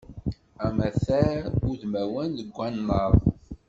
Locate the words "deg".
2.37-2.49